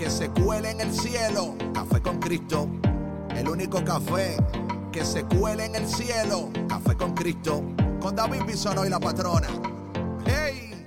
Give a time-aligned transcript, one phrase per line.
[0.00, 1.54] que se cuele en el cielo.
[1.74, 2.66] Café con Cristo,
[3.36, 4.38] el único café
[4.90, 6.50] que se cuele en el cielo.
[6.66, 7.62] Café con Cristo,
[8.00, 9.48] con David Bisono y la patrona.
[10.24, 10.86] ¡Hey!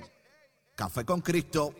[0.74, 1.72] Café con Cristo.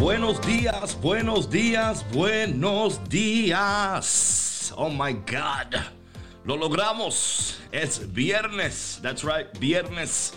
[0.00, 4.74] Buenos días, buenos días, buenos días.
[4.76, 5.82] Oh my God.
[6.44, 7.60] Lo logramos.
[7.70, 8.98] Es viernes.
[9.00, 10.32] That's right, viernes.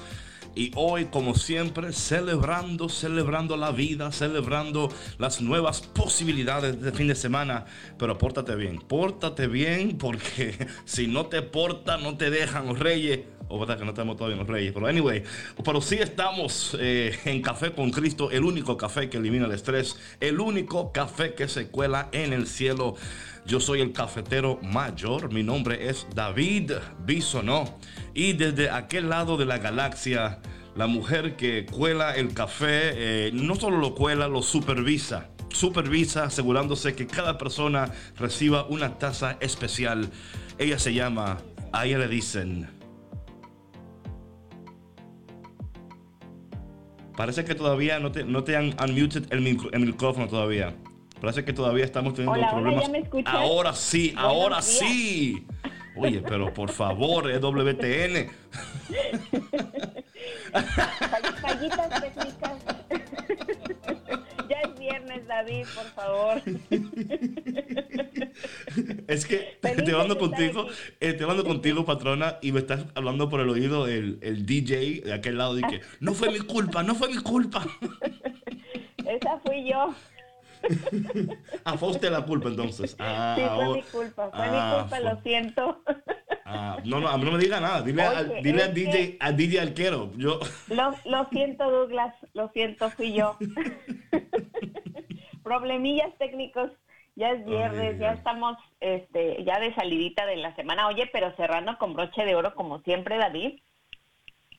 [0.57, 4.89] Y hoy, como siempre, celebrando, celebrando la vida, celebrando
[5.19, 7.65] las nuevas posibilidades de fin de semana.
[7.99, 13.19] Pero pórtate bien, pórtate bien, porque si no te porta, no te dejan los reyes.
[13.49, 14.73] O verdad que no estamos todavía los reyes.
[14.73, 15.21] Pero anyway,
[15.63, 19.95] pero sí estamos eh, en Café con Cristo, el único café que elimina el estrés,
[20.19, 22.95] el único café que se cuela en el cielo.
[23.47, 26.73] Yo soy el cafetero mayor, mi nombre es David
[27.05, 27.79] Bisonó
[28.13, 30.41] y desde aquel lado de la galaxia,
[30.75, 35.29] la mujer que cuela el café, eh, no solo lo cuela, lo supervisa.
[35.47, 40.09] Supervisa asegurándose que cada persona reciba una taza especial.
[40.57, 41.37] Ella se llama,
[41.71, 42.69] a ella le dicen...
[47.15, 50.75] Parece que todavía no te, no te han unmuted el, el micrófono todavía.
[51.21, 52.73] Parece que todavía estamos teniendo Hola, problemas.
[52.75, 53.33] Hola, ¿ya me escuchas?
[53.33, 54.65] ahora sí, Buenos ahora días.
[54.65, 55.45] sí.
[55.95, 58.29] Oye, pero por favor, es WTN.
[60.51, 62.53] Fall- Fallitas técnicas.
[64.49, 66.41] ya es viernes, David, por favor.
[69.07, 70.67] Es que te de estar contigo,
[70.99, 75.01] eh, te mando contigo, patrona, y me estás hablando por el oído el, el DJ
[75.03, 77.65] de aquel lado y que no fue mi culpa, no fue mi culpa.
[78.97, 79.95] Esa fui yo.
[81.65, 82.95] Ah, fue usted la culpa entonces.
[82.99, 84.29] Ah, Sí, fue ahora- mi culpa.
[84.29, 85.83] Fue ah, mi culpa, fue- lo siento.
[86.45, 87.81] ah, no, no, a mí no me diga nada.
[87.81, 90.11] Dile, Oye, dile es al DJ, al DJ Alquero.
[90.17, 92.13] Yo, Lo, lo siento, Douglas.
[92.33, 93.37] Lo siento, fui yo.
[95.43, 96.71] Problemillas técnicos.
[97.15, 100.87] Ya es viernes, Ay, ya estamos este, ya de salidita de la semana.
[100.87, 103.59] Oye, pero cerrando con broche de oro como siempre, David.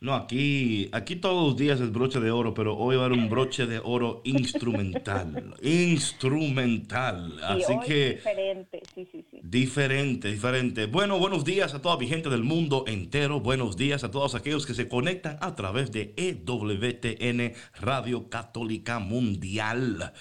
[0.00, 3.19] No, aquí, aquí todos los días es broche de oro, pero hoy va a haber
[3.19, 5.56] un broche de oro instrumental.
[5.62, 7.36] instrumental.
[7.42, 8.10] Así hoy que.
[8.14, 9.41] diferente, sí, sí, sí.
[9.42, 10.87] Diferente, diferente.
[10.87, 13.41] Bueno, buenos días a toda mi gente del mundo entero.
[13.41, 20.12] Buenos días a todos aquellos que se conectan a través de EWTN Radio Católica Mundial.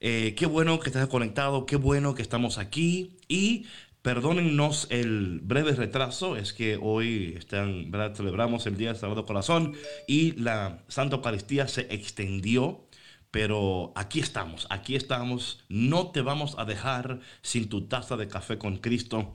[0.00, 3.64] Eh, qué bueno que estás conectado, qué bueno que estamos aquí y
[4.08, 7.38] perdónennos el breve retraso, es que hoy
[8.14, 9.74] celebramos el Día del Sagrado Corazón
[10.06, 12.86] y la Santa Eucaristía se extendió.
[13.30, 15.62] Pero aquí estamos, aquí estamos.
[15.68, 19.34] No te vamos a dejar sin tu taza de café con Cristo.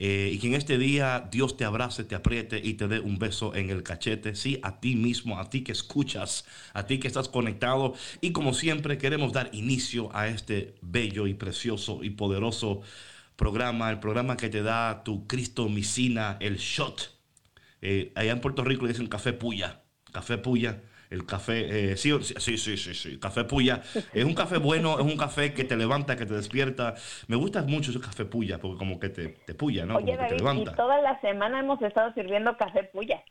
[0.00, 3.18] Eh, y que en este día Dios te abrace, te apriete y te dé un
[3.18, 4.34] beso en el cachete.
[4.36, 7.92] Sí, a ti mismo, a ti que escuchas, a ti que estás conectado.
[8.22, 12.80] Y como siempre queremos dar inicio a este bello y precioso y poderoso
[13.38, 17.16] programa, el programa que te da tu Cristo Micina, el shot.
[17.80, 19.80] Eh, allá en Puerto Rico le dicen café puya.
[20.12, 20.82] Café puya.
[21.08, 23.80] El café, eh, sí, sí, sí, sí, sí, café puya.
[24.12, 26.96] Es un café bueno, es un café que te levanta, que te despierta.
[27.28, 29.96] Me gusta mucho ese café puya, porque como que te, te puya, ¿no?
[29.96, 30.74] Oye, como que te David, y levanta.
[30.74, 33.22] toda la semana hemos estado sirviendo café puya.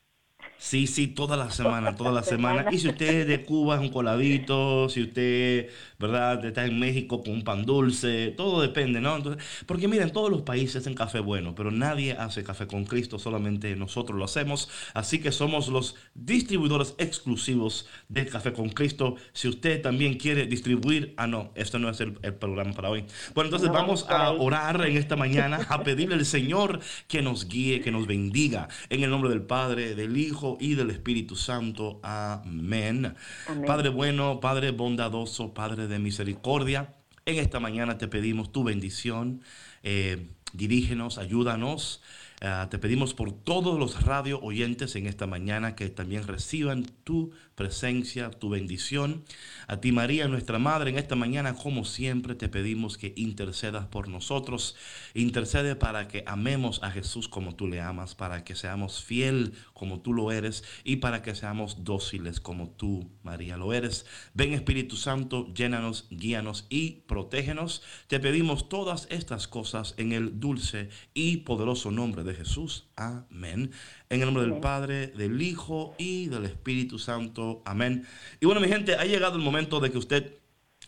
[0.59, 2.65] Sí, sí, toda la semana, toda la semana.
[2.71, 5.69] Y si usted es de Cuba es un coladito, si usted,
[5.99, 6.43] ¿verdad?
[6.43, 9.15] Está en México con un pan dulce, todo depende, ¿no?
[9.15, 13.19] Entonces, porque miren, todos los países hacen café bueno, pero nadie hace café con Cristo,
[13.19, 14.67] solamente nosotros lo hacemos.
[14.95, 19.15] Así que somos los distribuidores exclusivos de Café con Cristo.
[19.33, 23.05] Si usted también quiere distribuir, ah, no, esto no es el, el programa para hoy.
[23.35, 27.47] Bueno, entonces No, vamos a orar en esta mañana, a pedirle al Señor que nos
[27.47, 28.67] guíe, que nos bendiga.
[28.89, 31.99] En el nombre del Padre, del Hijo y del Espíritu Santo.
[32.03, 33.13] Amén.
[33.47, 33.65] Amén.
[33.65, 36.93] Padre bueno, Padre bondadoso, Padre de misericordia.
[37.25, 39.41] En esta mañana te pedimos tu bendición.
[39.83, 42.01] Eh, dirígenos, ayúdanos.
[42.39, 47.31] Ah, te pedimos por todos los radio oyentes en esta mañana que también reciban tu
[47.57, 49.25] presencia, tu bendición.
[49.67, 54.07] A ti María, nuestra Madre, en esta mañana, como siempre, te pedimos que intercedas por
[54.07, 54.75] nosotros.
[55.15, 60.01] Intercede para que amemos a Jesús como tú le amas, para que seamos fiel como
[60.01, 64.05] tú lo eres y para que seamos dóciles como tú, María, lo eres.
[64.35, 67.81] Ven Espíritu Santo, llénanos, guíanos y protégenos.
[68.05, 72.86] Te pedimos todas estas cosas en el dulce y poderoso nombre de Jesús.
[72.97, 73.71] Amén.
[74.09, 77.61] En el nombre del Padre, del Hijo y del Espíritu Santo.
[77.63, 78.07] Amén.
[78.39, 80.33] Y bueno, mi gente, ha llegado el momento de que usted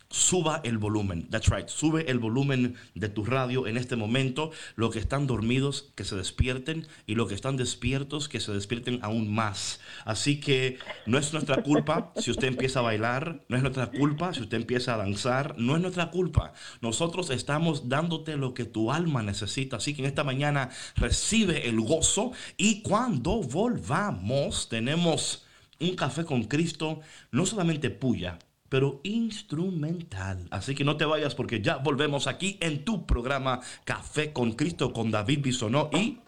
[0.10, 1.30] suba el volumen.
[1.30, 1.68] That's right.
[1.68, 4.52] Sube el volumen de tu radio en este momento.
[4.76, 6.88] Los que están dormidos, que se despierten.
[7.06, 9.80] Y los que están despiertos, que se despierten aún más.
[10.06, 13.46] Así que no es nuestra culpa si usted empieza a bailar.
[13.50, 15.56] No es nuestra culpa si usted empieza a danzar.
[15.58, 16.54] No es nuestra culpa.
[16.82, 19.78] Nosotros estamos dándote lo que tu alma necesita.
[19.78, 22.32] Así que en esta mañana recibe el gozo.
[22.58, 25.46] Y cuando volvamos, tenemos
[25.80, 27.02] un café con Cristo.
[27.32, 30.48] No solamente puya pero instrumental.
[30.52, 34.94] Así que no te vayas porque ya volvemos aquí en tu programa Café con Cristo
[34.94, 36.20] con David Bisonó y...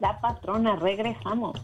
[0.00, 1.60] La patrona, regresamos.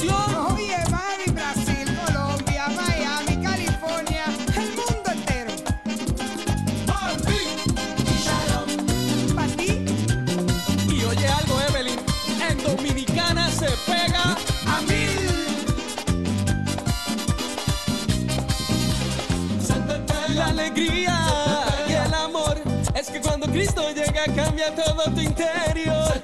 [0.00, 0.54] revolución.
[0.54, 4.24] Oye, Mari, Brasil, Colombia, Miami, California,
[4.56, 5.52] el mundo entero.
[6.86, 7.40] Para ti,
[8.24, 9.34] Shalom.
[9.34, 9.50] Para.
[10.92, 12.00] Y oye algo, Evelyn,
[12.48, 15.18] en Dominicana se pega a mil.
[20.34, 21.18] La alegría
[21.88, 22.62] y el amor
[22.94, 26.20] es que cuando Cristo llega cambia todo tu interior.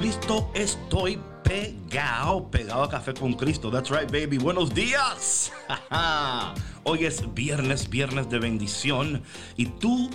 [0.00, 3.68] Cristo estoy pegado, pegado a café con Cristo.
[3.68, 4.38] That's right, baby.
[4.38, 5.52] Buenos días.
[6.84, 9.24] Hoy es viernes, viernes de bendición.
[9.56, 10.08] Y tú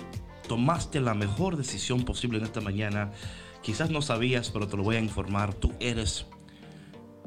[0.48, 3.12] tomaste la mejor decisión posible en esta mañana.
[3.60, 5.52] Quizás no sabías, pero te lo voy a informar.
[5.52, 6.24] Tú eres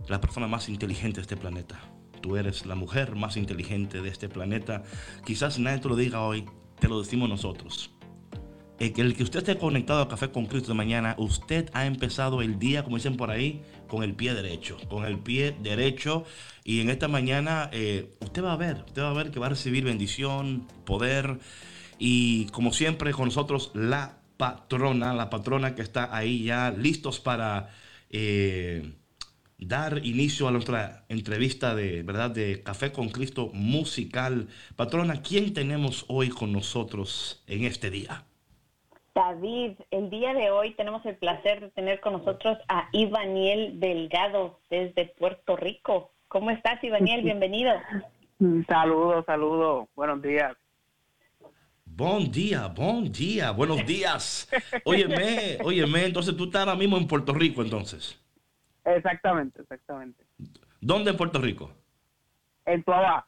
[0.08, 1.80] la persona más inteligente de este planeta.
[2.22, 4.82] Tú eres la mujer más inteligente de este planeta.
[5.24, 6.44] Quizás nadie te lo diga hoy,
[6.80, 7.92] te lo decimos nosotros.
[8.80, 12.60] El que usted esté conectado a Café con Cristo de mañana, usted ha empezado el
[12.60, 14.78] día, como dicen por ahí, con el pie derecho.
[14.88, 16.26] Con el pie derecho.
[16.64, 19.48] Y en esta mañana eh, usted va a ver, usted va a ver que va
[19.48, 21.40] a recibir bendición, poder.
[21.98, 27.72] Y como siempre con nosotros la patrona, la patrona que está ahí ya listos para
[28.12, 28.94] eh,
[29.58, 32.30] dar inicio a nuestra entrevista de, ¿verdad?
[32.30, 34.50] de Café con Cristo musical.
[34.76, 38.27] Patrona, ¿quién tenemos hoy con nosotros en este día?
[39.18, 44.60] David, el día de hoy tenemos el placer de tener con nosotros a Ivaniel Delgado
[44.70, 46.12] desde Puerto Rico.
[46.28, 47.24] ¿Cómo estás, Ivaniel?
[47.24, 47.74] Bienvenido.
[48.68, 49.90] Saludos, saludos.
[49.96, 50.56] Buenos días.
[51.84, 54.52] Buen día, buen día, buenos días.
[54.86, 58.24] Óyeme, óyeme, entonces tú estás ahora mismo en Puerto Rico, entonces.
[58.86, 60.24] Exactamente, exactamente.
[60.80, 61.72] ¿Dónde en Puerto Rico?
[62.68, 63.26] En Tuabá.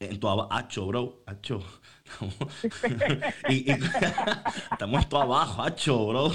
[0.00, 1.62] En Tuabá, hacho, bro, hacho.
[3.50, 3.70] y,
[4.72, 6.30] estamos todo abajo, hacho, bro.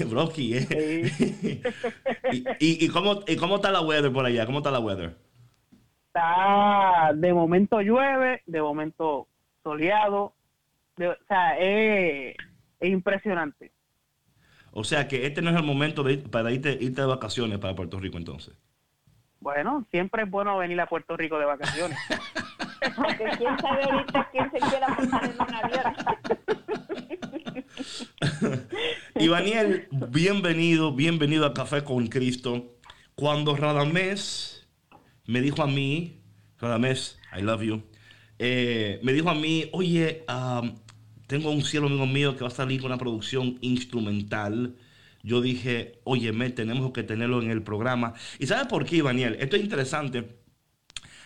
[0.08, 1.60] Broki, eh.
[2.58, 4.46] y, y, cómo, ¿Y cómo está la weather por allá?
[4.46, 5.18] ¿Cómo está la weather?
[6.06, 9.28] Está, de momento llueve, de momento
[9.62, 10.32] soleado.
[10.98, 12.36] o sea, es
[12.80, 13.70] impresionante.
[14.72, 17.74] O sea que este no es el momento de para irte, irte de vacaciones para
[17.74, 18.56] Puerto Rico entonces.
[19.40, 21.98] Bueno, siempre es bueno venir a Puerto Rico de vacaciones.
[22.80, 25.94] Porque quién sabe ahorita quién se quiera montar en un avión.
[29.20, 32.78] Ivaniel, bienvenido, bienvenido a Café con Cristo.
[33.14, 34.66] Cuando Radamés
[35.26, 36.22] me dijo a mí,
[36.58, 37.82] Radamés, I love you,
[38.38, 40.24] eh, me dijo a mí, oye,
[41.26, 44.76] tengo un cielo amigo mío que va a salir con una producción instrumental.
[45.22, 48.14] Yo dije, óyeme, tenemos que tenerlo en el programa.
[48.38, 49.36] ¿Y sabes por qué, Daniel?
[49.38, 50.39] Esto es interesante.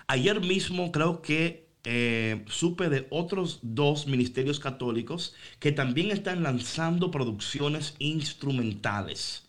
[0.06, 7.10] Ayer mismo creo que eh, supe de otros dos ministerios católicos que también están lanzando
[7.10, 9.48] producciones instrumentales.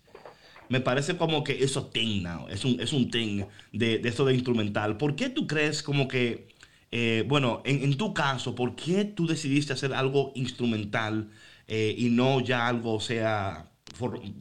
[0.68, 4.26] Me parece como que eso thing now, es un, es un thing de, de esto
[4.26, 4.98] de instrumental.
[4.98, 6.48] ¿Por qué tú crees como que
[6.98, 11.30] eh, bueno, en, tu caso, ¿por qué tú decidiste hacer algo instrumental
[11.68, 13.70] eh, y no ya algo, sea,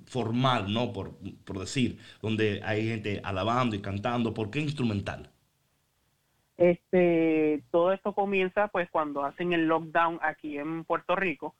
[0.06, 0.92] formal, ¿no?
[0.92, 1.18] Por,
[1.58, 4.34] decir, donde hay gente alabando y cantando.
[4.34, 5.30] ¿Por qué instrumental?
[6.56, 11.54] Este, todo esto comienza pues cuando hacen el lockdown aquí en Puerto Rico.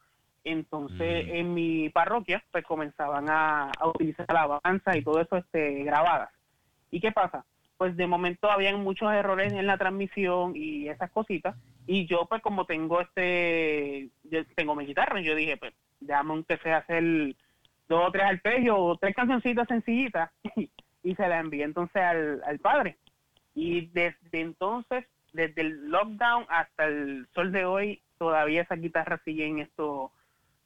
[0.45, 6.31] Entonces, en mi parroquia, pues comenzaban a, a utilizar alabanza y todo eso este, grabadas.
[6.91, 7.47] ¿Y qué pasa?
[7.77, 11.57] pues de momento habían muchos errores en la transmisión y esas cositas.
[11.87, 16.57] Y yo, pues como tengo este, yo tengo mi guitarra, yo dije, pues, déjame que
[16.59, 17.05] sea hacer
[17.89, 22.59] dos o tres arpegios o tres cancioncitas sencillitas y, se la envié entonces al, al
[22.59, 22.97] padre.
[23.55, 29.59] Y desde entonces, desde el lockdown hasta el sol de hoy, todavía esas guitarras siguen
[29.59, 30.13] esto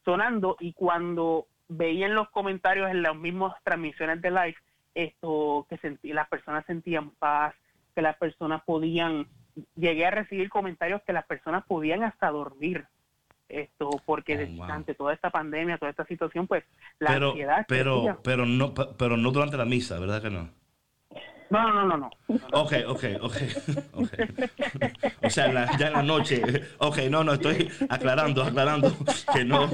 [0.05, 4.57] sonando y cuando veían los comentarios en las mismas transmisiones de live,
[4.95, 7.55] esto que sentí, las personas sentían paz,
[7.95, 9.27] que las personas podían,
[9.77, 12.87] llegué a recibir comentarios que las personas podían hasta dormir
[13.49, 16.65] esto porque oh, ante toda esta pandemia, toda esta situación, pues
[16.99, 17.65] la pero, ansiedad.
[17.69, 20.51] Pero, pero no, pero no durante la misa, ¿verdad que no?
[21.51, 22.11] No, no, no, no.
[22.53, 23.37] Ok, ok, ok.
[23.93, 24.29] okay.
[25.23, 26.43] O sea, ya en la noche.
[26.79, 28.95] Ok, no, no, estoy aclarando, aclarando
[29.33, 29.69] que no.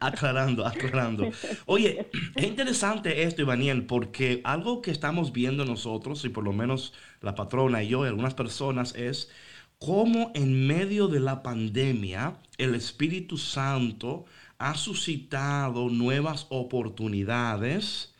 [0.00, 1.30] aclarando, aclarando.
[1.66, 6.94] Oye, es interesante esto, Ivaniel, porque algo que estamos viendo nosotros, y por lo menos
[7.20, 9.30] la patrona y yo y algunas personas, es
[9.78, 14.24] cómo en medio de la pandemia el Espíritu Santo
[14.58, 18.13] ha suscitado nuevas oportunidades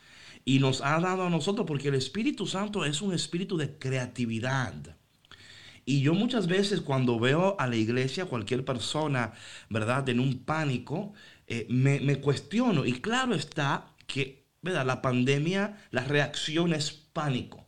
[0.45, 4.97] y nos ha dado a nosotros, porque el Espíritu Santo es un espíritu de creatividad.
[5.87, 9.33] Y yo muchas veces cuando veo a la iglesia, cualquier persona,
[9.69, 11.13] ¿verdad?, en un pánico,
[11.47, 12.87] eh, me, cuestiono.
[12.87, 17.67] Y claro está que, ¿verdad?, la pandemia, la reacción es pánico.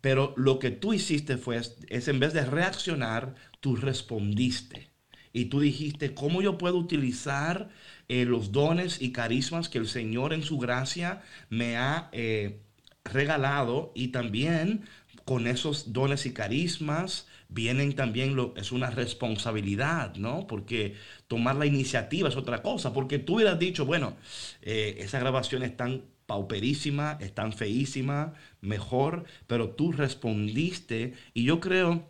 [0.00, 4.93] Pero lo que tú hiciste fue, es en vez de reaccionar, tú respondiste.
[5.34, 7.68] Y tú dijiste, ¿cómo yo puedo utilizar
[8.08, 12.60] eh, los dones y carismas que el Señor en su gracia me ha eh,
[13.04, 14.84] regalado y también
[15.24, 20.46] con esos dones y carismas vienen también, es una responsabilidad, ¿no?
[20.46, 20.94] Porque
[21.28, 24.16] tomar la iniciativa es otra cosa, porque tú hubieras dicho, bueno,
[24.62, 31.14] eh, esas grabaciones están pauperísimas, están feísimas, mejor, pero tú respondiste.
[31.34, 32.08] Y yo creo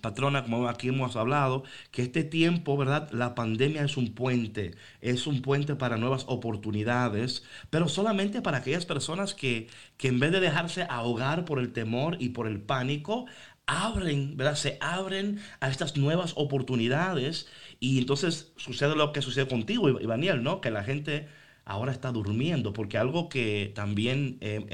[0.00, 3.10] patrona, como aquí hemos hablado, que este tiempo, ¿verdad?
[3.12, 8.86] La pandemia es un puente, es un puente para nuevas oportunidades, pero solamente para aquellas
[8.86, 13.26] personas que, que en vez de dejarse ahogar por el temor y por el pánico,
[13.66, 14.56] abren, ¿verdad?
[14.56, 17.48] Se abren a estas nuevas oportunidades
[17.80, 20.60] y entonces sucede lo que sucede contigo, Ivaniel, ¿no?
[20.60, 21.28] Que la gente
[21.68, 24.64] ahora está durmiendo, porque algo que también eh,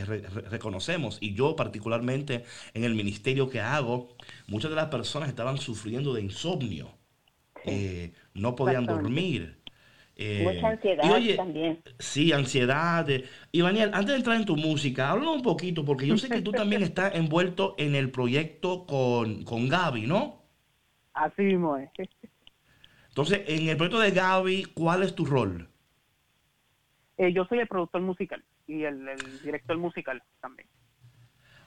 [0.50, 6.12] reconocemos, y yo particularmente en el ministerio que hago, muchas de las personas estaban sufriendo
[6.14, 6.90] de insomnio,
[7.64, 9.60] eh, no podían dormir.
[10.16, 11.82] Eh, Mucha ansiedad también.
[11.98, 13.06] Sí, ansiedad.
[13.50, 16.40] Y Daniel, antes de entrar en tu música, háblanos un poquito, porque yo sé que
[16.40, 20.42] tú también estás envuelto en el proyecto con, con Gaby, ¿no?
[21.14, 21.90] Así mismo es.
[23.08, 25.68] Entonces, en el proyecto de Gaby, ¿cuál es tu rol?
[27.16, 29.06] Eh, yo soy el productor musical y el,
[29.42, 30.68] director musical también.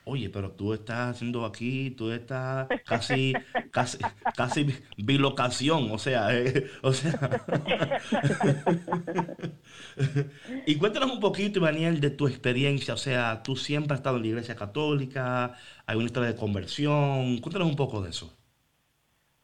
[0.10, 3.34] Oye, pero tú estás haciendo aquí, tú estás casi,
[3.72, 3.98] casi,
[4.38, 7.44] casi bilocación, o sea, eh, o sea.
[10.66, 14.22] y cuéntanos un poquito, Daniel, de tu experiencia, o sea, tú siempre has estado en
[14.22, 18.34] la iglesia católica, hay una historia de conversión, cuéntanos un poco de eso.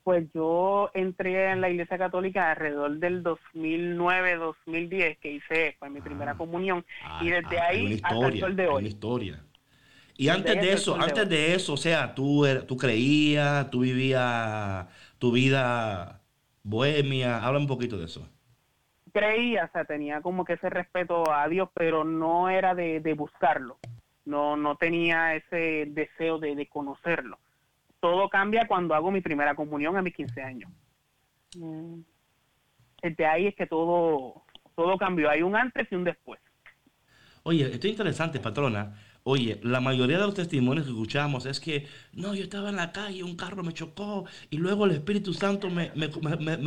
[0.06, 6.32] Pues yo entré en la Iglesia Católica alrededor del 2009-2010, que hice pues, mi primera
[6.32, 6.38] ah.
[6.38, 6.86] comunión,
[7.22, 8.88] y ah, desde ah, ahí hasta el sol de hoy.
[8.88, 9.44] historia.
[10.16, 15.32] Y antes de eso, antes de, eso, o sea, tú, tú creías, tú vivías tu
[15.32, 16.22] vida
[16.62, 18.28] bohemia, habla un poquito de eso.
[19.12, 23.80] Creía, o sea, tenía como que ese respeto a Dios, pero no era de, buscarlo,
[24.26, 27.40] no, no tenía ese deseo de, de conocerlo
[28.04, 30.70] todo cambia cuando hago mi primera comunión a mis 15 años.
[31.56, 32.02] Mm.
[33.02, 34.44] Desde ahí es que todo,
[34.76, 35.30] todo cambió.
[35.30, 36.42] Hay un antes y un después.
[37.44, 38.94] Oye, esto es interesante, patrona,
[39.26, 42.92] Oye, la mayoría de los testimonios que escuchamos es que, no, yo estaba en la
[42.92, 45.92] calle, un carro me chocó y luego el Espíritu Santo me,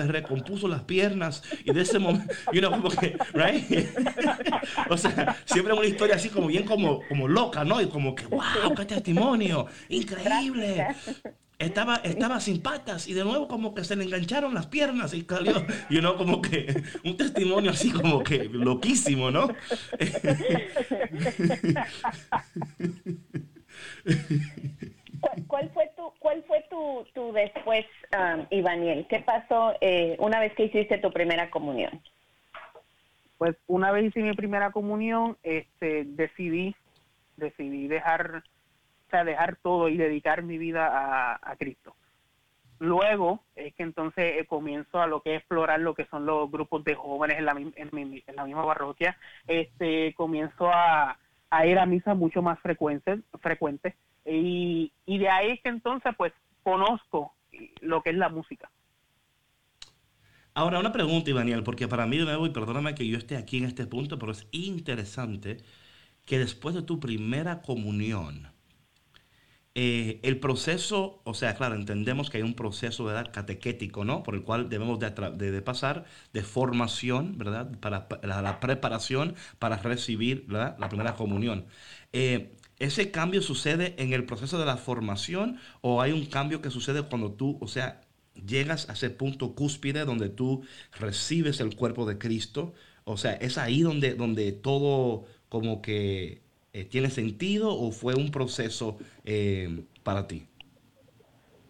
[0.06, 3.62] recompuso las piernas y de ese momento, you know, como que, right?
[4.88, 7.78] o sea, siempre es una historia así como bien como, como loca, ¿no?
[7.82, 10.86] Y como que, wow, qué testimonio, increíble
[11.58, 15.22] estaba, estaba sin patas y de nuevo como que se le engancharon las piernas y
[15.22, 15.54] salió,
[15.90, 19.48] y no como que un testimonio así como que loquísimo, ¿no?
[25.46, 29.06] ¿Cuál fue tu, cuál fue tu, tu después, um, Ivaniel?
[29.08, 32.02] ¿Qué pasó eh, una vez que hiciste tu primera comunión?
[33.38, 36.76] Pues una vez hice mi primera comunión, este, decidí,
[37.36, 38.44] decidí dejar
[39.16, 41.94] sea, dejar todo y dedicar mi vida a, Cristo.
[42.78, 46.84] Luego es que entonces eh, comienzo a lo que explorar lo que son los grupos
[46.84, 47.54] de jóvenes en la,
[48.44, 49.16] misma parroquia.
[49.46, 51.16] Este, comienzo a,
[51.64, 57.32] ir a misa mucho más frecuente, frecuente y, de ahí es que entonces pues conozco
[57.80, 58.70] lo que es la música.
[60.52, 63.58] Ahora, una pregunta, Daniel, porque para mí de nuevo, y perdóname que yo esté aquí
[63.58, 65.58] en este punto, pero es interesante
[66.26, 68.48] que después de tu primera comunión,
[69.78, 73.30] eh, el proceso, o sea, claro, entendemos que hay un proceso ¿verdad?
[73.30, 74.22] catequético, ¿no?
[74.22, 77.78] Por el cual debemos de, pasar de formación, ¿verdad?
[77.78, 80.78] Para, la, preparación para recibir ¿verdad?
[80.78, 81.66] la primera comunión.
[82.14, 86.70] Eh, ¿Ese cambio sucede en el proceso de la formación o hay un cambio que
[86.70, 88.00] sucede cuando tú, o sea,
[88.46, 90.64] llegas a ese punto cúspide donde tú
[90.98, 92.72] recibes el cuerpo de Cristo?
[93.04, 96.45] O sea, es ahí donde, donde todo como que
[96.84, 100.46] ¿tiene sentido o fue un proceso eh, para ti?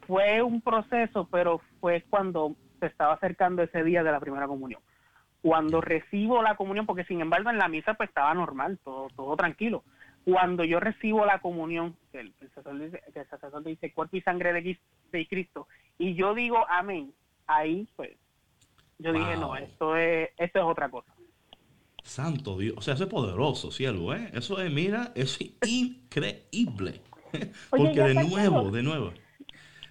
[0.06, 4.80] Fue un proceso, pero fue cuando se estaba acercando ese día de la primera comunión.
[5.42, 9.36] Cuando recibo la comunión, porque sin embargo en la misa pues estaba normal, todo, todo
[9.36, 9.84] tranquilo.
[10.24, 12.34] Cuando yo recibo la comunión, que el,
[13.30, 14.78] sacerdote, dice, cuerpo y sangre de,
[15.12, 17.12] de Cristo, y yo digo amén,
[17.46, 18.16] ahí pues
[18.98, 21.12] yo dije, no, esto es, esto es otra cosa.
[22.06, 22.74] Santo Dios.
[22.78, 24.30] O sea, eso es poderoso, siervo, ¿eh?
[24.32, 27.00] Eso es, mira, es increíble.
[27.70, 29.12] Porque de nuevo, de nuevo.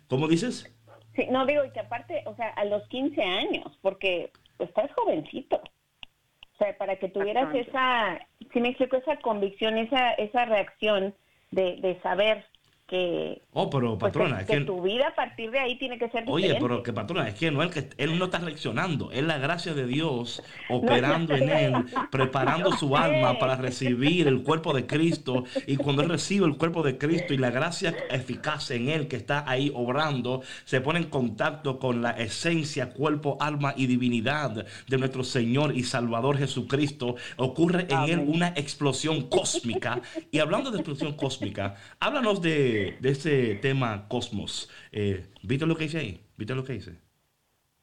[0.08, 0.74] ¿Cómo dices?
[1.16, 5.58] Sí, no digo, y que aparte, o sea, a los 15 años, porque estás jovencito.
[5.58, 8.20] O sea, para que tuvieras esa,
[8.52, 11.14] si me explico, esa convicción, esa, esa reacción
[11.52, 12.46] de, de saber
[12.88, 15.78] que Oh, pero pues, patrona, que, es que que tu vida a partir de ahí
[15.78, 18.40] tiene que ser Oye, pero que patrona, es que no, él, que él no está
[18.40, 21.74] leccionando, es la gracia de Dios operando en él,
[22.12, 25.46] preparando su alma para recibir el cuerpo de Cristo.
[25.68, 29.16] Y cuando él recibe el cuerpo de Cristo y la gracia eficaz en él que
[29.16, 34.98] está ahí obrando, se pone en contacto con la esencia, cuerpo, alma y divinidad de
[34.98, 40.02] nuestro Señor y Salvador Jesucristo, ocurre en él una explosión cósmica.
[40.30, 44.70] Y hablando de explosión cósmica, háblanos de, de ese tema cosmos.
[44.92, 46.22] Eh, ¿Viste lo que hice ahí?
[46.38, 46.98] ¿Viste lo que hice?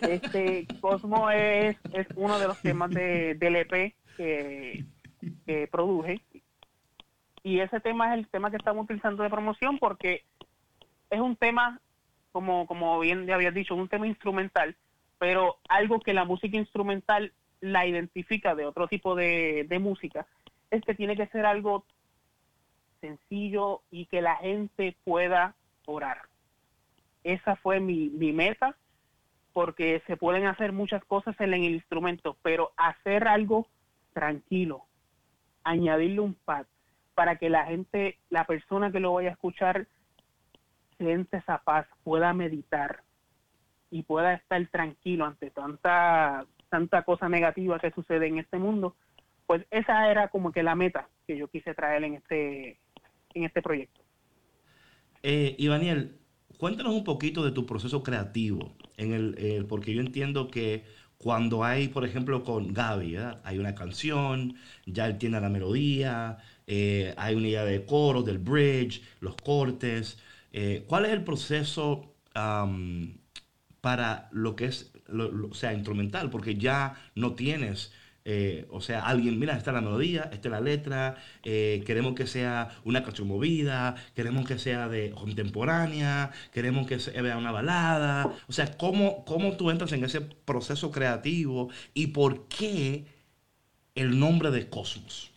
[0.01, 4.85] Este Cosmo es, es uno de los temas de, del EP que,
[5.45, 6.21] que produje.
[7.43, 10.23] Y ese tema es el tema que estamos utilizando de promoción porque
[11.09, 11.79] es un tema,
[12.31, 14.75] como, como bien ya habías dicho, un tema instrumental,
[15.17, 20.27] pero algo que la música instrumental la identifica de otro tipo de, de música,
[20.69, 21.85] es que tiene que ser algo
[23.07, 26.21] sencillo y que la gente pueda orar.
[27.23, 28.75] Esa fue mi, mi meta,
[29.53, 33.67] porque se pueden hacer muchas cosas en el instrumento, pero hacer algo
[34.13, 34.85] tranquilo,
[35.63, 36.65] añadirle un pad
[37.15, 39.87] para que la gente, la persona que lo vaya a escuchar,
[40.97, 43.03] siente esa paz, pueda meditar
[43.89, 48.95] y pueda estar tranquilo ante tanta tanta cosa negativa que sucede en este mundo,
[49.45, 52.79] pues esa era como que la meta que yo quise traer en este
[53.37, 54.03] en este proyecto.
[55.23, 56.19] Eh, Ivaniel,
[56.57, 60.83] cuéntanos un poquito de tu proceso creativo, en el, el- porque yo entiendo que
[61.17, 67.13] cuando hay, por ejemplo, con Gaby, hay una canción, ya él tiene la melodía, eh,
[67.17, 70.19] hay una idea de coro, del bridge, los cortes.
[70.53, 72.13] eh, ¿Cuál es el proceso
[73.81, 76.29] para lo que es, o sea, instrumental?
[76.29, 77.91] Porque ya no tienes
[78.29, 82.13] eh, o sea, alguien, mira, esta es la melodía, esta es la letra, eh, queremos
[82.13, 88.29] que sea una canción movida, queremos que sea de contemporánea, queremos que sea una balada.
[88.49, 93.05] O sea, ¿cómo, ¿cómo tú entras en ese proceso creativo y por qué
[93.95, 95.31] el nombre de Cosmos?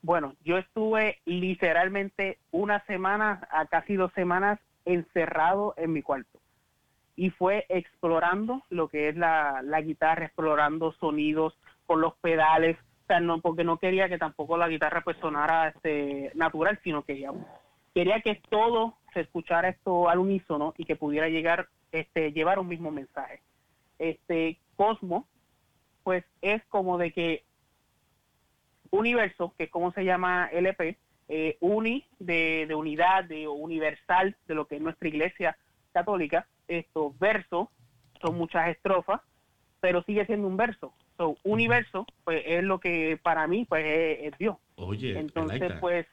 [0.00, 6.40] Bueno, yo estuve literalmente una semana a casi dos semanas encerrado en mi cuarto
[7.16, 12.76] y fue explorando lo que es la, la guitarra, explorando sonidos con los pedales,
[13.42, 17.26] porque no quería que tampoco la guitarra pues sonara este, natural, sino que
[17.94, 22.68] quería que todo se escuchara esto al unísono y que pudiera llegar, este, llevar un
[22.68, 23.40] mismo mensaje.
[23.98, 25.26] Este Cosmo,
[26.02, 27.44] pues es como de que
[28.90, 30.98] universo, que es como se llama LP,
[31.28, 35.56] eh, uni de, de unidad, de universal, de lo que es nuestra iglesia
[35.92, 37.70] católica, esto verso,
[38.20, 39.20] son muchas estrofas,
[39.80, 40.92] pero sigue siendo un verso.
[41.16, 44.56] So, universo, pues es lo que para mí, pues es, es Dios.
[44.76, 46.06] Oye, Entonces, like pues,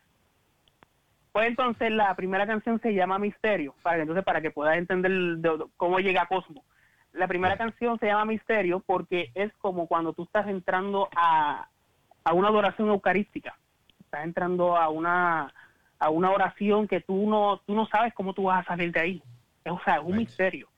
[1.31, 5.11] pues entonces la primera canción se llama Misterio, para que entonces para que puedas entender
[5.11, 6.63] de- de cómo llega a Cosmo.
[7.11, 11.67] La primera canción se llama Misterio porque es como cuando tú estás entrando a,
[12.23, 13.55] a una adoración eucarística.
[13.99, 15.53] Estás entrando a una
[15.99, 18.99] a una oración que tú no tú no sabes cómo tú vas a salir de
[18.99, 19.23] ahí.
[19.63, 20.69] Es, o sea, es un misterio.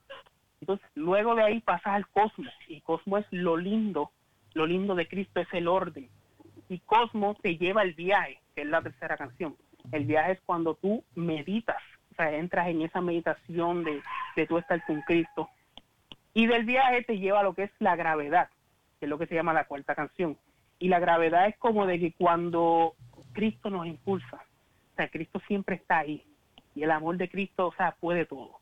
[0.62, 4.12] Entonces, luego de ahí pasas al cosmos y cosmos es lo lindo,
[4.54, 6.10] lo lindo de Cristo es el orden.
[6.68, 9.56] Y Cosmos te lleva el viaje, que es la tercera canción.
[9.92, 14.02] El viaje es cuando tú meditas, o sea, entras en esa meditación de,
[14.36, 15.50] de tú estar con Cristo.
[16.34, 18.50] Y del viaje te lleva a lo que es la gravedad,
[19.00, 20.38] que es lo que se llama la cuarta canción.
[20.80, 22.96] Y la gravedad es como de que cuando
[23.34, 26.24] Cristo nos impulsa, o sea, Cristo siempre está ahí.
[26.74, 28.60] Y el amor de Cristo, o sea, puede todo.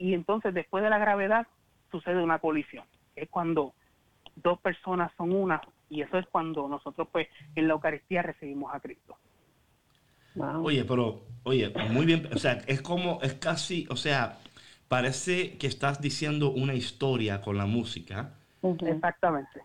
[0.00, 1.46] Y entonces después de la gravedad
[1.90, 2.84] sucede una colisión.
[3.14, 3.74] Es cuando
[4.34, 5.60] dos personas son una
[5.90, 9.16] y eso es cuando nosotros pues en la Eucaristía recibimos a Cristo.
[10.62, 14.38] Oye, pero, oye, muy bien, o sea, es como, es casi, o sea,
[14.88, 19.60] parece que estás diciendo una historia con la música Exactamente.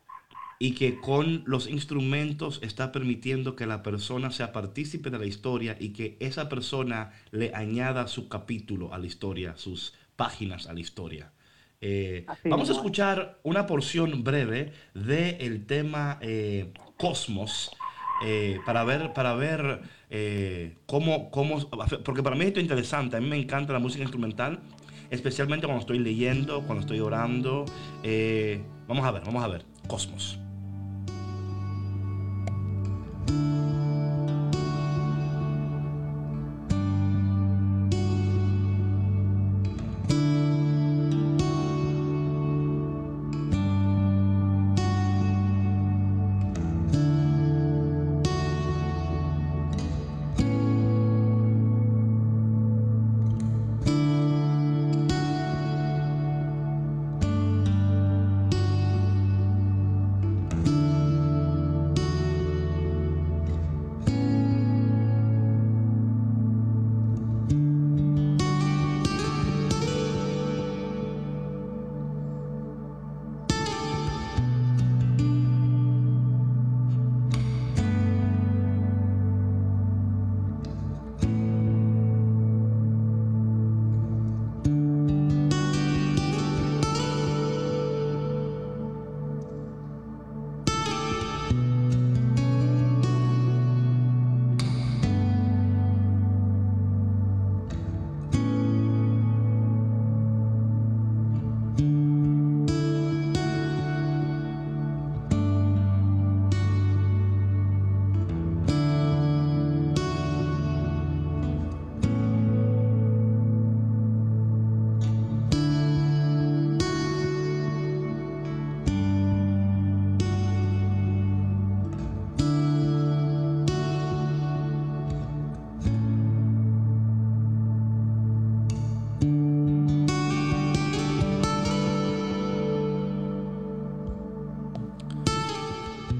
[0.59, 5.77] y que con los instrumentos está permitiendo que la persona sea partícipe de la historia
[5.79, 10.79] y que esa persona le añada su capítulo a la historia, sus páginas a la
[10.79, 11.31] historia.
[11.81, 17.71] Eh, vamos a escuchar una porción breve del tema eh, Cosmos
[18.23, 19.81] eh, para ver, para ver
[20.85, 21.59] cómo, cómo,
[22.03, 24.61] porque para mí esto es interesante, a mí me encanta la música instrumental,
[25.09, 27.65] especialmente cuando estoy leyendo, cuando estoy orando.
[28.87, 29.65] Vamos a ver, vamos a ver.
[29.87, 30.39] Cosmos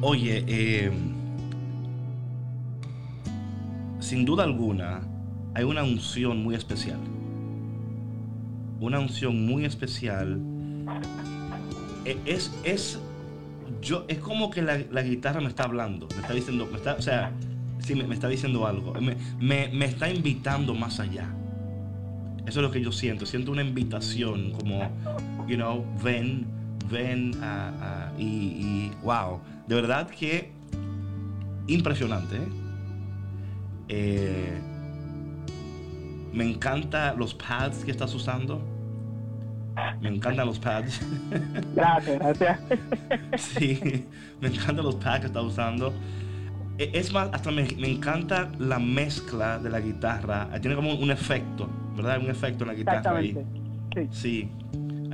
[0.07, 0.91] Oye, eh,
[3.99, 5.01] sin duda alguna,
[5.55, 6.99] hay una unción muy especial.
[8.79, 10.39] Una unción muy especial.
[12.05, 12.99] E- Es, es,
[13.81, 17.01] yo, es como que la, guitarra me está hablando, me está diciendo, me está, o
[17.01, 17.31] sea,
[17.79, 21.33] sí, me, me está diciendo algo, me, me- me está invitando más allá.
[22.45, 24.83] Eso es lo que yo siento, siento una invitación como,
[25.47, 26.45] you know, ven,
[26.89, 27.69] ven a-
[28.09, 30.51] a- y, y, wow, de verdad que
[31.67, 32.37] impresionante.
[33.89, 34.61] ¿eh?
[36.33, 38.61] Me encanta los pads que estás usando.
[40.01, 41.01] Me encantan los pads.
[41.75, 42.59] Gracias, gracias.
[43.37, 44.05] sí,
[44.41, 45.93] me encantan los pads que estás usando.
[46.77, 50.49] E- Es más, hasta me, me encanta la mezcla de la guitarra.
[50.61, 52.19] Tiene como un efecto, ¿verdad?
[52.21, 53.37] Un efecto en la guitarra ahí.
[53.93, 54.07] Sí.
[54.11, 54.49] Sí,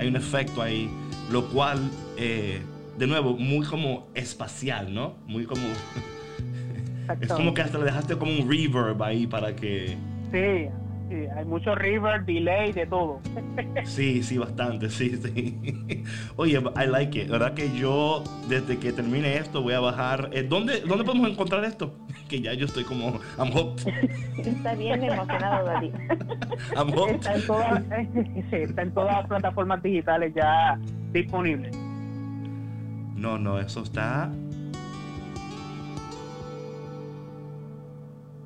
[0.01, 0.89] hay un efecto ahí,
[1.31, 1.79] lo cual,
[2.17, 2.59] eh,
[2.97, 5.15] de nuevo, muy como espacial, ¿no?
[5.27, 5.61] Muy como...
[7.19, 9.97] Es como que hasta le dejaste como un reverb ahí para que...
[10.31, 10.69] Sí,
[11.11, 13.19] sí, hay mucho river, delay, de todo.
[13.83, 16.03] Sí, sí, bastante, sí, sí.
[16.37, 17.27] Oye, I like it.
[17.27, 20.29] La verdad que yo, desde que termine esto, voy a bajar...
[20.31, 21.93] eh, ¿dónde, ¿Dónde podemos encontrar esto?
[22.31, 23.19] Que ya yo estoy como...
[23.37, 23.85] I'm hooked.
[24.37, 25.93] Está bien emocionado, David.
[26.77, 27.15] I'm hooked.
[27.15, 27.83] Está en todas,
[28.49, 30.79] sí, está en todas las plataformas digitales ya
[31.11, 31.75] disponibles.
[33.17, 34.31] No, no, eso está...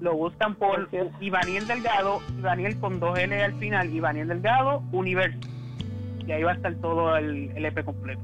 [0.05, 0.87] Lo buscan por.
[1.19, 5.39] Ivaniel Delgado, Ivaniel con dos L al final, Ivaniel Delgado, Universo.
[6.27, 8.21] Y ahí va a estar todo el, el EP completo.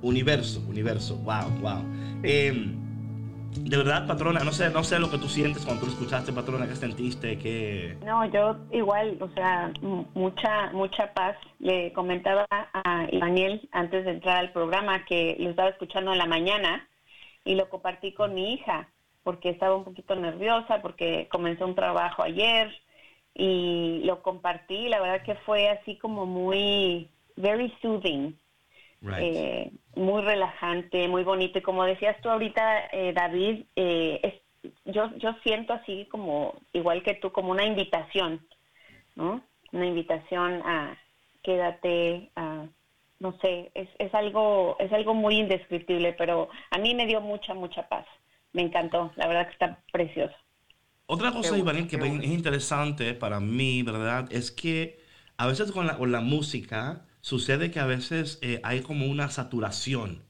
[0.00, 1.84] Universo, universo, wow, wow.
[2.22, 2.74] Eh,
[3.54, 6.32] de verdad, patrona, no sé, no sé lo que tú sientes cuando tú lo escuchaste,
[6.32, 7.98] patrona, qué sentiste, qué...
[8.02, 9.70] No, yo igual, o sea,
[10.14, 11.36] mucha mucha paz.
[11.58, 16.26] Le comentaba a Daniel antes de entrar al programa que lo estaba escuchando en la
[16.26, 16.88] mañana
[17.44, 18.88] y lo compartí con mi hija
[19.24, 22.72] porque estaba un poquito nerviosa porque comenzó un trabajo ayer
[23.34, 24.88] y lo compartí.
[24.88, 28.38] La verdad que fue así como muy, very soothing.
[29.00, 29.20] Right.
[29.20, 31.58] eh, muy relajante, muy bonito.
[31.58, 37.02] Y como decías tú ahorita, eh, David, eh, es, yo, yo siento así como, igual
[37.02, 38.46] que tú, como una invitación,
[39.14, 39.42] ¿no?
[39.72, 40.96] Una invitación a
[41.42, 42.66] quédate, a,
[43.20, 47.52] no sé, es, es algo, es algo muy indescriptible, pero a mí me dio mucha,
[47.52, 48.06] mucha paz.
[48.54, 50.34] Me encantó, la verdad que está precioso.
[51.06, 54.26] Otra cosa, Ivanil, que bueno, es interesante para mí, ¿verdad?
[54.32, 55.00] Es que
[55.36, 59.28] a veces con la, con la música sucede que a veces eh, hay como una
[59.28, 60.24] saturación.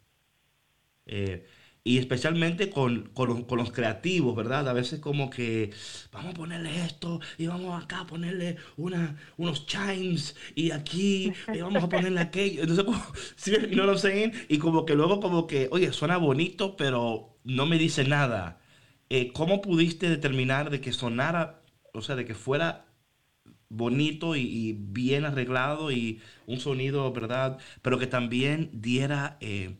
[1.06, 1.46] Eh,
[1.86, 4.66] y especialmente con, con los, con los creativos, ¿verdad?
[4.68, 5.70] A veces como que
[6.12, 11.60] vamos a ponerle esto y vamos acá a ponerle una, unos chimes y aquí y
[11.60, 12.62] vamos a ponerle aquello.
[12.62, 13.04] Entonces, como,
[13.36, 13.52] ¿sí?
[13.52, 14.32] what I'm saying?
[14.48, 18.60] Y como que luego como que, oye, suena bonito, pero no me dice nada.
[19.10, 22.86] Eh, ¿Cómo pudiste determinar de que sonara, o sea, de que fuera
[23.68, 27.58] bonito y, bien arreglado y un sonido, ¿verdad?
[27.82, 29.36] Pero que también diera...
[29.40, 29.76] eh,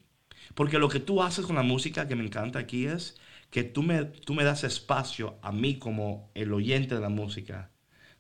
[0.55, 3.18] porque lo que tú haces con la música que me encanta aquí es
[3.50, 7.70] que tú me, tú me das espacio a mí como el oyente de la música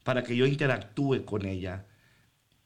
[0.04, 1.86] para que yo interactúe con ella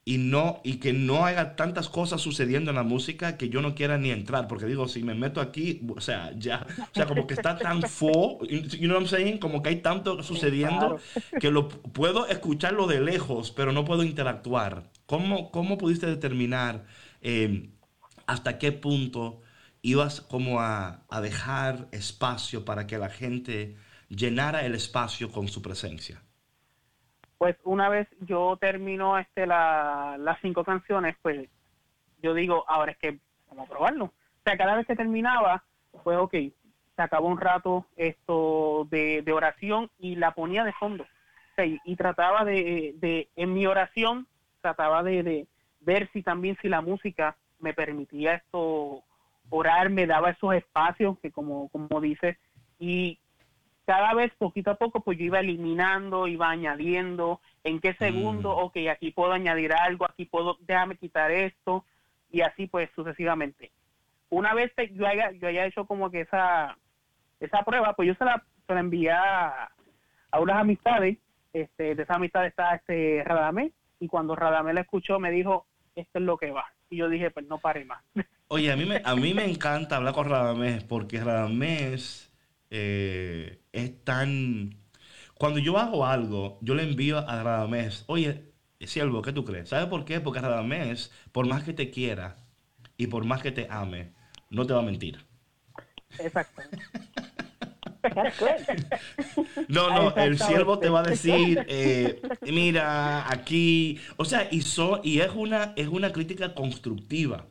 [0.09, 3.75] y no y que no haya tantas cosas sucediendo en la música que yo no
[3.75, 7.27] quiera ni entrar porque digo si me meto aquí o sea ya o sea como
[7.27, 10.99] que está tan full you know what I'm saying como que hay tanto sucediendo
[11.39, 14.91] que lo puedo escucharlo de lejos pero no puedo interactuar.
[15.05, 16.87] Cómo cómo pudiste determinar
[17.21, 17.69] eh,
[18.27, 19.43] hasta qué punto
[19.83, 23.77] ibas como a, a dejar espacio para que la gente
[24.09, 26.23] llenara el espacio con su presencia
[27.39, 31.49] Pues una vez yo termino este la, las cinco canciones, pues
[32.21, 34.05] yo digo, ahora es que vamos a probarlo.
[34.07, 34.13] O
[34.45, 35.63] sea, cada vez que terminaba,
[36.03, 41.05] pues ok, se acabó un rato esto de, de oración y la ponía de fondo.
[41.05, 44.27] O sea, y, y trataba de, de, en mi oración,
[44.61, 45.47] trataba de, de
[45.81, 49.05] ver si también si la música me permitía esto
[49.51, 52.39] orar, me daba esos espacios que como, como dice,
[52.79, 53.19] y
[53.89, 58.59] cada vez poquito a poco pues yo iba eliminando, iba añadiendo, en qué segundo, Mm.
[58.67, 61.87] ok, aquí puedo añadir algo, aquí puedo, déjame quitar esto,
[62.31, 63.73] y así pues sucesivamente.
[64.29, 66.77] Una vez que yo haya, yo haya hecho como que esa,
[67.41, 69.71] esa prueba, pues yo se la, se la envié a,
[70.33, 71.17] a unas amistades,
[71.55, 75.65] este, de esa amistad está este Radamés, y cuando Radamés la escuchó me dijo,
[75.97, 76.67] esto es lo que va.
[76.91, 78.05] Y yo dije, pues no pare más.
[78.49, 82.28] Oye, a mí me, a mí me encanta hablar con Radamés porque Radamés
[82.71, 84.77] eh, es tan...
[85.35, 89.69] Cuando yo hago algo, yo le envío a Radamés, oye, siervo, ¿qué tú crees?
[89.69, 90.21] ¿Sabes por qué?
[90.21, 92.37] Porque Radamés, por más que te quiera
[92.97, 94.13] y por más que te ame,
[94.51, 95.19] no te va a mentir.
[96.19, 96.63] Exacto.
[99.69, 104.63] No, no, el siervo te va a decir, eh, mira, aquí, o sea, y,
[105.03, 107.47] y es, una, es una crítica constructiva.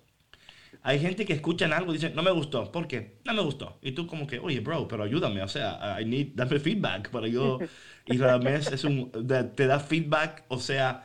[0.88, 2.71] Hay gente que escuchan algo y dicen, no me gustó.
[2.71, 3.19] ¿Por qué?
[3.26, 3.78] No me gustó.
[3.82, 5.41] Y tú como que, oye, bro, pero ayúdame.
[5.43, 7.60] O sea, I need, dame feedback para yo...
[8.06, 11.04] Y realmente es un, te da feedback, o sea,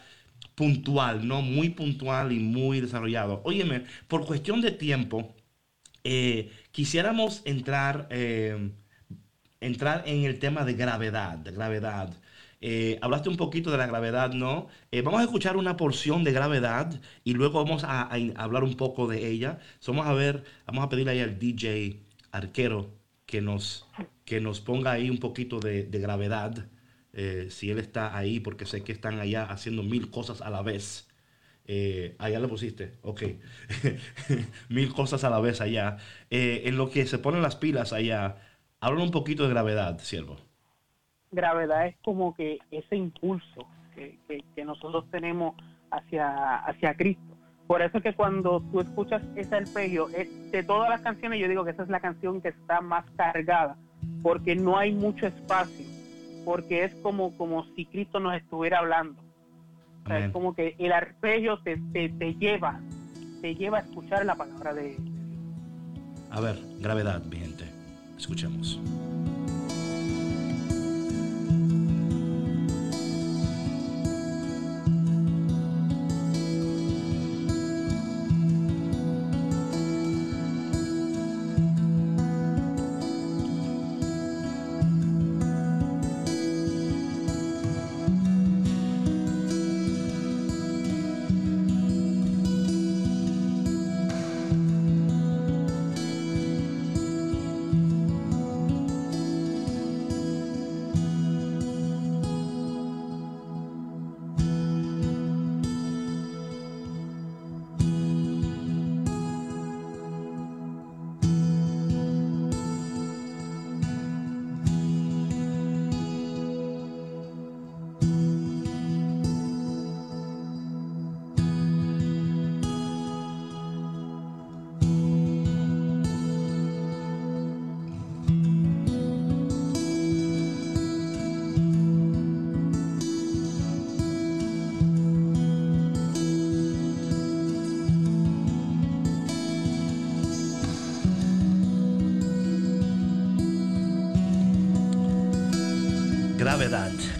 [0.54, 1.42] puntual, ¿no?
[1.42, 3.42] Muy puntual y muy desarrollado.
[3.44, 5.34] Óyeme, por cuestión de tiempo,
[6.04, 8.70] eh, quisiéramos entrar, eh,
[9.60, 12.14] entrar en el tema de gravedad, de gravedad.
[12.64, 14.68] Eh, hablaste un poquito de la gravedad, ¿no?
[14.92, 19.08] Eh, vamos a escuchar una porción de gravedad y luego vamos a, hablar un poco
[19.08, 19.58] de ella.
[19.86, 22.94] vamos a ver, vamos a pedirle al DJ arquero
[23.26, 23.86] que nos,
[24.24, 26.68] que nos ponga ahí un poquito de, gravedad.
[27.14, 30.62] Eh, si él está ahí, porque sé que están allá haciendo mil cosas a la
[30.62, 31.08] vez.
[32.18, 33.22] allá le pusiste, ok.
[34.68, 35.98] mil cosas a la vez allá.
[36.30, 38.36] en lo que se ponen las pilas allá,
[38.80, 40.51] habla un poquito de gravedad, siervo
[41.32, 45.54] gravedad es como que ese impulso que, nosotros tenemos
[45.90, 47.36] hacia, hacia Cristo.
[47.66, 51.64] Por eso es que cuando tú escuchas ese arpegio, de todas las canciones yo digo
[51.64, 53.76] que esa es la canción que está más cargada,
[54.22, 55.84] porque no hay mucho espacio,
[56.44, 59.20] porque es como, como si Cristo nos estuviera hablando.
[60.10, 62.80] es como que el arpegio te, te, lleva,
[63.40, 65.00] te lleva a escuchar la palabra de Dios.
[66.30, 67.64] A ver, gravedad, mi gente.
[68.16, 68.80] Escuchemos.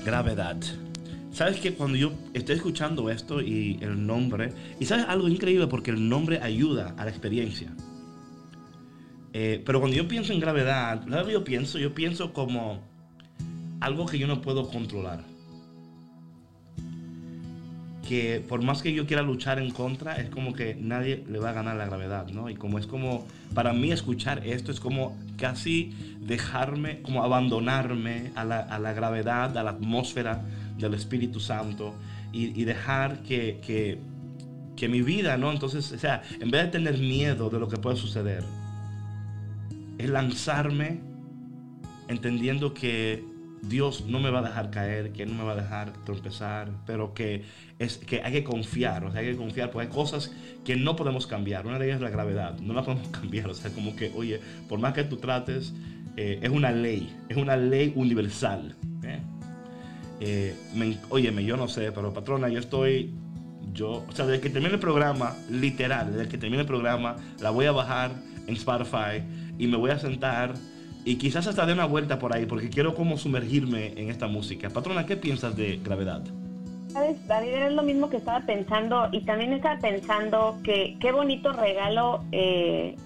[0.04, 0.56] Gravedad.
[1.32, 5.90] Sabes que cuando yo estoy escuchando esto y el nombre, y sabes algo increíble porque
[5.90, 7.72] el nombre ayuda a la experiencia.
[9.32, 11.78] Eh, pero cuando yo pienso en gravedad, ¿sabes yo pienso?
[11.78, 12.80] Yo pienso como
[13.80, 15.31] algo que yo no puedo controlar.
[18.06, 21.50] Que por más que yo quiera luchar en contra, es como que nadie le va
[21.50, 22.50] a ganar la gravedad, ¿no?
[22.50, 28.44] Y como es como, para mí escuchar esto es como casi dejarme, como abandonarme a
[28.44, 30.42] la, a la gravedad, a la atmósfera
[30.78, 31.94] del Espíritu Santo
[32.32, 33.98] y, dejar que, que,
[34.76, 35.52] que, mi vida, ¿no?
[35.52, 38.42] Entonces, o sea, en vez de tener miedo de lo que puede suceder,
[39.98, 41.00] es lanzarme
[42.08, 43.24] entendiendo que
[43.62, 47.14] Dios no me va a dejar caer, que no me va a dejar tropezar, pero
[47.14, 47.44] que,
[47.78, 50.32] es, que hay que confiar, o sea, hay que confiar, porque hay cosas
[50.64, 51.64] que no podemos cambiar.
[51.64, 54.40] Una de ellas es la gravedad, no la podemos cambiar, o sea, como que, oye,
[54.68, 55.72] por más que tú trates,
[56.16, 58.74] eh, es una ley, es una ley universal.
[59.04, 59.20] ¿eh?
[60.20, 60.56] Eh,
[61.08, 63.14] óyeme, yo no sé, pero patrona, yo estoy,
[63.72, 67.50] yo, o sea, desde que termine el programa, literal, desde que termine el programa, la
[67.50, 68.10] voy a bajar
[68.44, 69.22] en Spotify
[69.56, 70.54] y me voy a sentar
[71.04, 74.70] y quizás hasta dé una vuelta por ahí porque quiero como sumergirme en esta música.
[74.70, 76.22] Patrona, ¿qué piensas de gravedad?
[76.88, 81.52] Sabes, David, era lo mismo que estaba pensando y también estaba pensando que qué bonito
[81.52, 82.96] regalo, eh,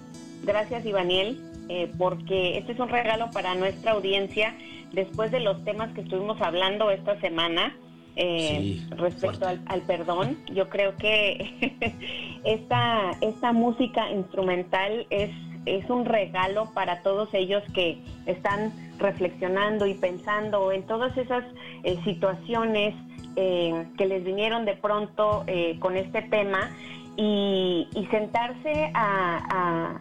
[0.45, 4.55] gracias Ivaniel, eh, porque este es un regalo para nuestra audiencia
[4.93, 7.77] después de los temas que estuvimos hablando esta semana.
[8.19, 11.93] Eh, respecto al, al, perdón, yo creo que
[12.45, 15.31] esta, esta música instrumental es
[15.67, 21.45] es un regalo para todos ellos que están reflexionando y pensando en todas esas
[21.83, 22.95] eh, situaciones
[23.35, 26.71] eh, que les vinieron de pronto eh, con este tema
[27.17, 29.99] y, sentarse a,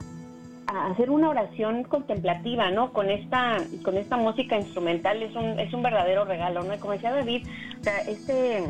[0.68, 2.92] hacer una oración contemplativa, ¿no?
[2.92, 6.78] Con esta, con esta música instrumental es un, es un verdadero regalo, ¿no?
[6.80, 7.48] como decía David,
[7.80, 8.64] o sea, este,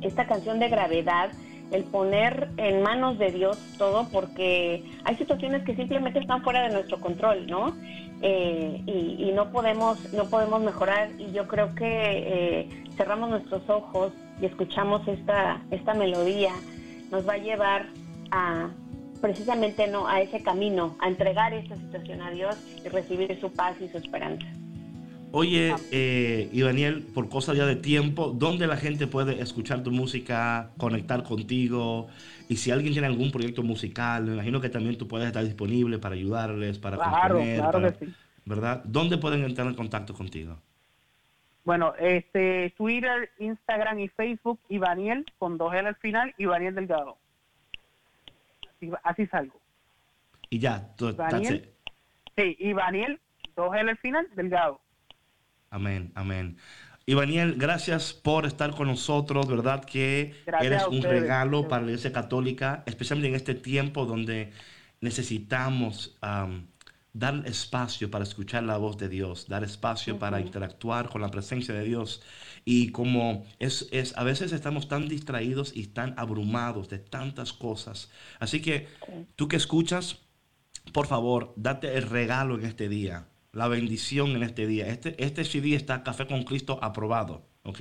[0.00, 1.30] esta canción de gravedad
[1.72, 6.74] el poner en manos de Dios todo, porque hay situaciones que simplemente están fuera de
[6.74, 7.74] nuestro control, ¿no?
[8.20, 14.12] Eh, y, no podemos no podemos mejorar y yo creo que eh, cerramos nuestros ojos
[14.40, 16.52] y escuchamos esta esta melodía.
[17.10, 17.86] Nos va a llevar
[18.30, 18.68] a
[19.20, 23.74] precisamente no a ese camino a entregar esta situación a Dios y recibir su paz
[23.80, 24.46] y su esperanza
[25.34, 30.72] Oye, eh, Ivaniel, por cosa ya de tiempo, ¿dónde la gente puede escuchar tu música,
[30.76, 32.08] conectar contigo?
[32.50, 35.98] Y si alguien tiene algún proyecto musical, me imagino que también tú puedes estar disponible
[35.98, 38.14] para ayudarles, para claro, claro que sí.
[38.44, 38.82] ¿verdad?
[38.84, 40.58] ¿Dónde pueden entrar en contacto contigo?
[41.64, 47.16] Bueno, este Twitter, Instagram y Facebook, Ivaniel, con dos L al final, Ivaniel Delgado.
[49.02, 49.58] Así, salgo.
[50.50, 51.70] Y ya, tú, Ivaniel,
[52.36, 53.18] sí, Ivaniel,
[53.56, 54.81] dos L al final, Delgado.
[55.72, 56.58] Amén, amén.
[57.06, 59.82] Ivaniel, gracias por estar con nosotros, ¿verdad?
[59.82, 64.52] Que eres un regalo para la Iglesia Católica, especialmente en este tiempo donde
[65.00, 66.18] necesitamos
[67.14, 71.72] dar espacio para escuchar la voz de Dios, dar espacio para interactuar con la presencia
[71.72, 72.22] de Dios.
[72.66, 78.10] Y como es, es, a veces estamos tan distraídos y tan abrumados de tantas cosas.
[78.40, 78.88] Así que
[79.36, 80.18] tú que escuchas,
[80.92, 84.88] por favor, date el regalo en este día la bendición en este día.
[84.88, 87.46] Este, este CD está Café con Cristo aprobado.
[87.64, 87.78] ¿Ok?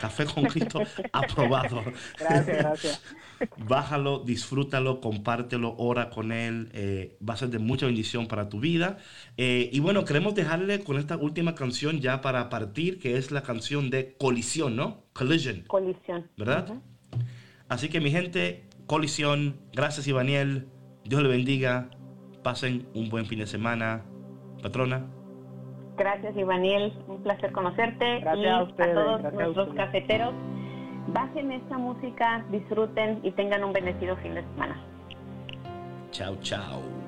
[0.00, 1.84] Café con Cristo aprobado.
[2.18, 3.02] Gracias, gracias.
[3.68, 6.68] Bájalo, disfrútalo, compártelo, ora con él.
[6.72, 8.98] Eh, va a ser de mucha bendición para tu vida.
[9.36, 13.42] Eh, y bueno, queremos dejarle con esta última canción ya para partir, que es la
[13.42, 15.04] canción de Colisión, ¿no?
[15.12, 15.62] Collision.
[15.68, 16.28] Colisión.
[16.36, 16.74] ¿Verdad?
[17.68, 19.60] Así que mi gente, Colisión.
[19.72, 20.66] Gracias, Ivaniel.
[21.04, 21.88] Dios le bendiga.
[22.42, 24.09] Pasen un buen fin de semana
[24.60, 25.04] patrona.
[25.96, 26.92] Gracias, Ivaniel.
[27.08, 28.20] Un placer conocerte.
[28.20, 30.34] Gracias y a, ustedes, todos nuestros cafeteros.
[31.08, 34.80] Bajen esta música, disfruten y tengan un bendecido fin de semana.
[36.10, 36.99] Chao, chao.